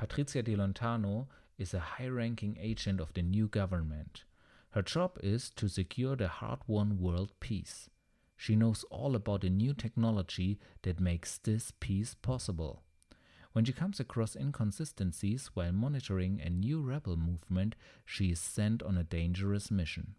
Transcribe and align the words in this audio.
Patrizia 0.00 0.42
de 0.42 0.56
Lontano 0.56 1.26
is 1.58 1.74
a 1.74 1.78
high 1.78 2.08
ranking 2.08 2.56
agent 2.58 3.00
of 3.00 3.12
the 3.12 3.20
new 3.20 3.46
government. 3.46 4.24
Her 4.70 4.80
job 4.80 5.18
is 5.22 5.50
to 5.56 5.68
secure 5.68 6.16
the 6.16 6.26
hard 6.26 6.60
won 6.66 6.98
world 6.98 7.32
peace. 7.38 7.90
She 8.34 8.56
knows 8.56 8.82
all 8.84 9.14
about 9.14 9.42
the 9.42 9.50
new 9.50 9.74
technology 9.74 10.58
that 10.84 11.00
makes 11.00 11.36
this 11.36 11.74
peace 11.80 12.14
possible. 12.14 12.82
When 13.52 13.66
she 13.66 13.74
comes 13.74 14.00
across 14.00 14.34
inconsistencies 14.34 15.50
while 15.52 15.72
monitoring 15.72 16.40
a 16.40 16.48
new 16.48 16.80
rebel 16.80 17.18
movement, 17.18 17.76
she 18.06 18.30
is 18.30 18.40
sent 18.40 18.82
on 18.82 18.96
a 18.96 19.04
dangerous 19.04 19.70
mission. 19.70 20.14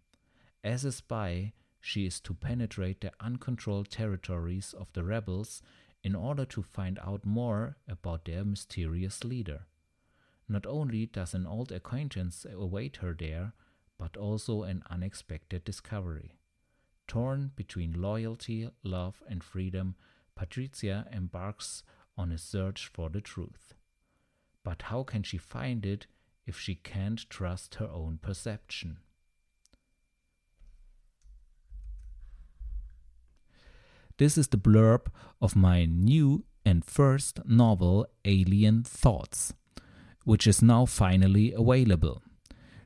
As 0.63 0.86
a 0.86 0.91
spy, 0.91 1.54
she 1.79 2.05
is 2.05 2.20
to 2.20 2.36
penetrate 2.36 3.02
the 3.02 3.13
uncontrolled 3.20 3.89
territories 3.89 4.75
of 4.77 4.93
the 4.93 5.04
rebels 5.04 5.63
in 6.04 6.13
order 6.13 6.45
to 6.45 6.61
find 6.61 7.00
out 7.00 7.25
more 7.25 7.77
about 7.88 8.25
their 8.25 8.45
mysterious 8.45 9.23
leader. 9.23 9.66
Not 10.48 10.66
only 10.66 11.05
does 11.05 11.34
an 11.34 11.45
old 11.45 11.72
acquaintance 11.72 12.45
await 12.52 12.98
her 12.98 13.13
there, 13.13 13.54
but 13.98 14.18
also 14.18 14.64
an 14.64 14.84
unexpected 14.90 15.64
discovery. 15.64 16.34
Torn 17.08 17.52
between 17.55 18.02
loyalty, 18.02 18.70
love, 18.84 19.22
and 19.27 19.44
freedom, 19.44 19.95
Patricia 20.36 21.08
embarks 21.12 21.84
on 22.17 22.31
a 22.31 22.38
search 22.38 22.88
for 22.88 23.09
the 23.09 23.22
truth. 23.22 23.73
But 24.64 24.84
how 24.84 25.04
can 25.04 25.23
she 25.23 25.38
find 25.38 25.86
it 25.86 26.08
if 26.45 26.59
she 26.59 26.76
can't 26.76 27.30
trust 27.30 27.76
her 27.76 27.89
own 27.89 28.20
perception? 28.22 28.98
This 34.17 34.38
is 34.38 34.50
the 34.50 34.58
blurb 34.58 35.08
of 35.42 35.55
my 35.55 35.86
new 35.86 36.45
and 36.64 36.86
first 36.86 37.39
novel, 37.45 38.05
Alien 38.23 38.84
Thoughts, 38.84 39.53
which 40.23 40.48
is 40.48 40.61
now 40.61 40.85
finally 40.85 41.53
available. 41.53 42.22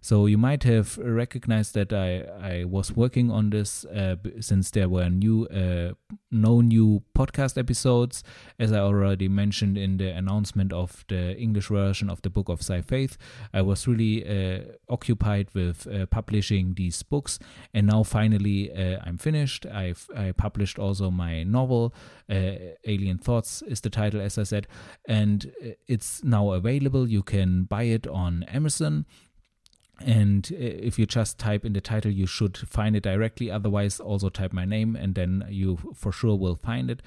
So 0.06 0.28
you 0.28 0.38
might 0.38 0.62
have 0.66 1.00
recognized 1.00 1.74
that 1.74 1.92
I, 1.92 2.26
I 2.40 2.64
was 2.66 2.96
working 2.96 3.32
on 3.32 3.50
this 3.50 3.86
uh, 3.86 4.18
since 4.40 4.70
there 4.70 4.88
were 4.88 5.10
new 5.10 5.48
uh, 5.48 5.96
no 6.30 6.62
new 6.62 7.02
podcast 7.18 7.58
episodes, 7.58 8.24
as 8.60 8.72
I 8.72 8.82
already 8.82 9.28
mentioned 9.28 9.80
in 9.80 9.98
the 9.98 10.10
announcement 10.10 10.72
of 10.72 11.06
the 11.08 11.36
English 11.36 11.70
version 11.70 12.12
of 12.12 12.22
the 12.22 12.30
Book 12.30 12.50
of 12.50 12.60
SciFaith. 12.60 13.18
I 13.52 13.64
was 13.64 13.88
really 13.88 14.24
uh, 14.24 14.66
occupied 14.90 15.48
with 15.56 15.88
uh, 15.88 16.06
publishing 16.06 16.76
these 16.76 17.02
books, 17.02 17.40
and 17.74 17.88
now 17.88 18.04
finally 18.04 18.72
uh, 18.72 19.00
I'm 19.04 19.18
finished. 19.18 19.66
I've 19.66 20.08
I 20.16 20.34
published 20.34 20.78
also 20.78 21.10
my 21.10 21.42
novel, 21.42 21.96
uh, 22.30 22.78
Alien 22.86 23.18
Thoughts 23.18 23.64
is 23.64 23.82
the 23.82 23.90
title, 23.90 24.22
as 24.22 24.38
I 24.38 24.44
said, 24.44 24.68
and 25.08 25.52
it's 25.88 26.24
now 26.24 26.52
available. 26.52 27.10
You 27.10 27.24
can 27.24 27.64
buy 27.64 27.84
it 27.86 28.06
on 28.06 28.44
Amazon 28.44 29.08
and 30.00 30.52
if 30.52 31.00
you 31.00 31.06
just 31.06 31.38
type 31.38 31.66
in 31.66 31.74
the 31.74 31.82
title 31.82 32.12
you 32.12 32.28
should 32.28 32.58
find 32.58 32.96
it 32.96 33.04
directly. 33.04 33.50
Otherwise 33.50 34.00
also 34.00 34.30
type 34.30 34.54
my 34.54 34.66
name 34.66 34.96
and 34.96 35.16
then 35.16 35.46
you 35.50 35.78
for 35.94 36.12
sure 36.12 36.36
will 36.36 36.56
find 36.56 36.90
it. 36.90 37.02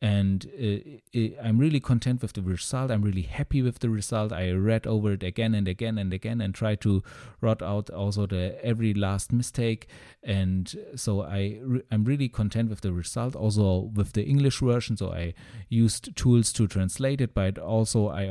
And 0.00 0.46
uh, 0.56 1.20
i'm 1.42 1.58
really 1.58 1.80
content 1.80 2.22
with 2.22 2.34
the 2.34 2.42
result. 2.42 2.92
I'm 2.92 3.02
really 3.02 3.22
happy 3.22 3.62
with 3.62 3.80
the 3.80 3.90
result. 3.90 4.32
I 4.32 4.52
read 4.52 4.86
over 4.86 5.12
it 5.12 5.24
again 5.24 5.56
and 5.56 5.66
again 5.66 5.98
and 5.98 6.12
again 6.12 6.40
and 6.40 6.54
try 6.54 6.76
to 6.76 7.02
rot 7.40 7.62
out 7.62 7.90
also 7.90 8.26
the 8.26 8.64
every 8.64 8.94
last 8.94 9.32
mistake. 9.32 9.88
And 10.22 10.72
so 10.94 11.22
i 11.22 11.58
re- 11.62 11.82
i'm 11.90 12.04
really 12.04 12.28
content 12.28 12.70
with 12.70 12.82
the 12.82 12.92
result. 12.92 13.34
Also 13.34 13.90
with 13.94 14.12
the 14.12 14.24
english 14.24 14.60
version. 14.60 14.96
So 14.96 15.12
i 15.12 15.34
used 15.68 16.14
tools 16.14 16.52
to 16.52 16.68
translate 16.68 17.20
it 17.20 17.34
but 17.34 17.58
also 17.58 18.08
i 18.08 18.28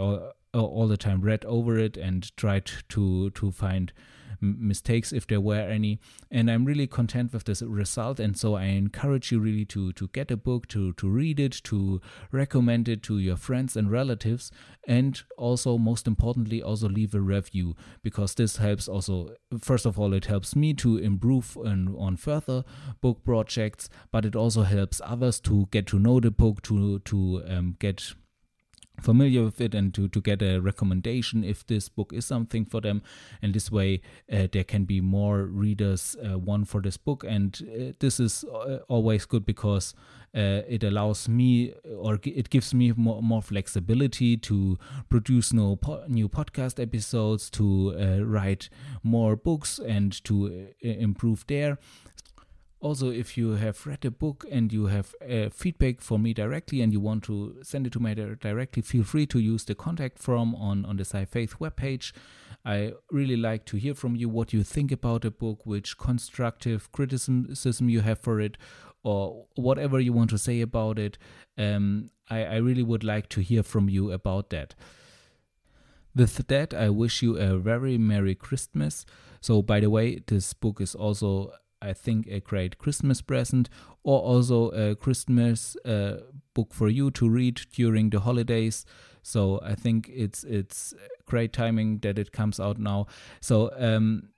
all 0.54 0.88
the 0.88 0.98
time 0.98 1.22
read 1.22 1.46
over 1.46 1.78
it 1.78 1.98
and 1.98 2.36
tried 2.38 2.70
to 2.90 3.30
to 3.32 3.52
find 3.52 3.94
mistakes 4.42 5.12
if 5.12 5.28
there 5.28 5.42
were 5.42 5.60
any. 5.60 6.00
And 6.30 6.50
i'm 6.50 6.66
really 6.66 6.88
content 6.88 7.34
with 7.34 7.46
this 7.46 7.62
result. 7.62 8.20
And 8.20 8.38
so 8.38 8.56
i 8.56 8.64
encourage 8.64 9.32
you 9.32 9.40
really 9.40 9.66
to 9.66 9.94
to 9.94 10.08
get 10.10 10.32
a 10.32 10.38
book 10.38 10.68
to 10.70 10.94
to 10.94 11.10
read 11.10 11.40
it 11.40 11.54
to 11.66 12.02
recommend 12.32 12.88
it 12.88 13.04
to 13.04 13.20
your 13.20 13.38
friends 13.38 13.76
and 13.76 13.92
relatives. 13.92 14.52
And 14.88 15.22
also 15.38 15.78
most 15.78 16.08
importantly 16.08 16.62
also 16.62 16.88
leave 16.88 17.14
a 17.14 17.22
review 17.22 17.76
because 18.04 18.36
this 18.36 18.58
helps 18.58 18.88
also 18.88 19.36
first 19.60 19.86
of 19.86 20.00
all 20.00 20.14
it 20.14 20.26
helps 20.26 20.56
me 20.56 20.74
to 20.76 20.98
improve 20.98 21.58
on, 21.58 21.96
on 21.98 22.18
further 22.18 22.64
book 23.02 23.24
projects 23.24 23.90
but 24.12 24.26
it 24.26 24.36
also 24.36 24.64
helps 24.64 25.02
others 25.04 25.40
to 25.42 25.68
get 25.72 25.88
to 25.88 26.00
know 26.00 26.20
the 26.20 26.32
book 26.32 26.62
to 26.64 27.00
to 27.00 27.44
um, 27.48 27.76
get 27.80 28.14
familiar 29.02 29.44
with 29.44 29.62
it 29.62 29.76
and 29.76 29.94
to, 29.94 30.08
to 30.08 30.22
get 30.22 30.42
a 30.42 30.60
recommendation 30.60 31.44
if 31.44 31.66
this 31.68 31.90
book 31.90 32.12
is 32.14 32.26
something 32.26 32.66
for 32.66 32.82
them. 32.82 33.02
And 33.42 33.54
this 33.54 33.72
way 33.72 34.02
uh, 34.32 34.48
there 34.52 34.64
can 34.64 34.86
be 34.86 35.02
more 35.02 35.44
readers 35.44 36.16
uh, 36.24 36.38
one 36.38 36.66
for 36.66 36.82
this 36.82 36.98
book. 36.98 37.24
And 37.24 37.62
uh, 37.62 37.94
this 38.00 38.20
is 38.20 38.44
uh, 38.44 38.80
always 38.88 39.26
good 39.26 39.46
because 39.46 39.94
uh, 40.36 40.62
it 40.68 40.84
allows 40.84 41.30
me 41.30 41.74
or 41.98 42.20
it 42.24 42.50
gives 42.50 42.74
me 42.74 42.92
more, 42.96 43.22
more 43.22 43.42
flexibility 43.42 44.38
to 44.38 44.78
produce 45.10 45.54
no 45.54 45.76
po- 45.76 46.04
new 46.08 46.28
podcast 46.28 46.82
episodes 46.82 47.50
to 47.52 47.96
uh, 47.98 48.24
write 48.24 48.70
more 49.04 49.36
books 49.36 49.80
and 49.80 50.24
to 50.26 50.68
improve 50.82 51.46
there 51.48 51.78
also, 52.80 53.10
if 53.10 53.38
you 53.38 53.52
have 53.54 53.88
read 53.88 54.06
a 54.06 54.12
book 54.12 54.46
and 54.52 54.72
you 54.72 54.86
have 54.86 55.16
uh, 55.28 55.50
feedback 55.50 56.00
for 56.00 56.20
me 56.20 56.34
directly 56.34 56.82
and 56.82 56.94
you 56.94 57.00
want 57.00 57.24
to 57.24 57.58
send 57.64 57.88
it 57.88 57.94
to 57.94 58.00
me 58.00 58.14
directly, 58.14 58.84
feel 58.84 59.04
free 59.04 59.26
to 59.28 59.40
use 59.40 59.66
the 59.66 59.74
contact 59.74 60.20
form 60.20 60.54
on, 60.54 60.86
on 60.86 60.98
the 60.98 61.04
SciFaith 61.04 61.58
webpage. 61.58 62.12
I 62.64 62.94
really 63.10 63.36
like 63.36 63.66
to 63.66 63.78
hear 63.78 63.96
from 63.96 64.16
you 64.16 64.30
what 64.30 64.54
you 64.54 64.64
think 64.64 64.92
about 64.92 65.26
a 65.26 65.32
book, 65.32 65.66
which 65.66 65.98
constructive 65.98 66.92
criticism 66.92 67.90
you 67.90 68.02
have 68.02 68.20
for 68.20 68.40
it, 68.40 68.58
or 69.04 69.48
whatever 69.56 70.00
you 70.00 70.14
want 70.14 70.30
to 70.30 70.38
say 70.38 70.62
about 70.62 71.00
it. 71.00 71.18
Um, 71.58 72.12
I, 72.30 72.44
I 72.44 72.56
really 72.58 72.84
would 72.84 73.04
like 73.04 73.28
to 73.30 73.42
hear 73.42 73.64
from 73.64 73.90
you 73.90 74.12
about 74.12 74.52
that. 74.52 74.76
With 76.16 76.48
that, 76.48 76.74
I 76.76 76.90
wish 76.90 77.24
you 77.24 77.38
a 77.38 77.58
very 77.58 77.98
Merry 77.98 78.36
Christmas. 78.36 79.06
So, 79.42 79.62
by 79.62 79.80
the 79.80 79.90
way, 79.90 80.22
this 80.28 80.54
book 80.54 80.82
is 80.82 80.94
also 80.94 81.54
I 81.82 81.94
think, 81.94 82.28
a 82.28 82.40
great 82.40 82.78
Christmas 82.78 83.22
present 83.22 83.70
or 84.04 84.20
also 84.20 84.70
a 84.70 84.96
Christmas 84.96 85.76
uh, 85.86 86.18
book 86.54 86.74
for 86.74 86.90
you 86.90 87.12
to 87.12 87.30
read 87.30 87.62
during 87.74 88.10
the 88.10 88.22
holidays. 88.22 88.86
So 89.22 89.60
I 89.64 89.76
think 89.76 90.10
it's 90.14 90.44
it's 90.44 90.94
great 91.26 91.54
timing 91.54 92.00
that 92.00 92.18
it 92.18 92.32
comes 92.32 92.60
out 92.60 92.80
now. 92.80 93.08
So 93.42 93.72
um, 93.78 94.30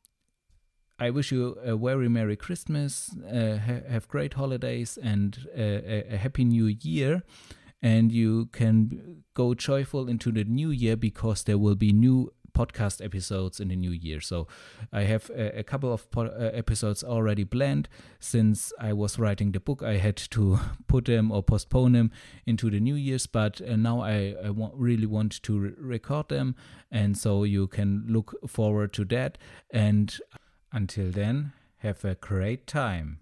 I 1.00 1.12
wish 1.12 1.32
you 1.32 1.52
a 1.64 1.78
very 1.78 2.10
Merry 2.10 2.36
Christmas, 2.36 3.16
uh, 3.26 3.58
ha- 3.58 3.88
have 3.90 4.08
great 4.08 4.34
holidays, 4.34 4.98
and 5.02 5.38
uh, 5.58 5.62
a, 5.62 6.14
a 6.14 6.18
happy 6.18 6.44
New 6.44 6.66
Year 6.66 7.24
and 7.82 8.12
you 8.12 8.48
can 8.48 9.24
go 9.34 9.54
joyful 9.54 10.10
into 10.10 10.32
the 10.32 10.44
new 10.44 10.70
year 10.70 10.98
because 10.98 11.44
there 11.44 11.58
will 11.58 11.76
be 11.76 11.94
new 11.94 12.32
podcast 12.60 13.04
episodes 13.04 13.60
in 13.60 13.70
the 13.70 13.76
new 13.76 13.92
year. 13.92 14.20
So 14.22 14.48
I 14.92 15.04
have 15.04 15.30
a, 15.30 15.60
a 15.60 15.64
couple 15.64 15.94
of 15.94 16.08
uh, 16.18 16.30
episodes 16.54 17.04
already 17.04 17.46
planned. 17.46 17.88
Since 18.20 18.74
I 18.80 18.94
was 18.94 19.18
writing 19.18 19.52
the 19.52 19.60
book, 19.60 19.82
I 19.84 19.98
had 19.98 20.18
to 20.32 20.60
put 20.88 21.06
them 21.06 21.32
or 21.32 21.44
postpone 21.44 21.94
them 21.94 22.12
into 22.46 22.70
the 22.70 22.80
new 22.80 22.96
year's, 22.96 23.28
but 23.28 23.62
uh, 23.62 23.76
now 23.76 24.02
I, 24.02 24.36
I 24.44 24.52
really 24.74 25.08
want 25.08 25.42
to 25.44 25.60
re- 25.60 25.74
record 25.78 26.30
them. 26.30 26.56
And 26.92 27.18
so 27.18 27.44
you 27.44 27.68
can 27.68 28.06
look 28.08 28.36
forward 28.48 28.94
to 28.94 29.06
that. 29.06 29.38
And 29.72 30.18
until 30.72 31.12
then, 31.12 31.54
have 31.78 32.04
a 32.04 32.16
great 32.16 32.68
time. 32.68 33.20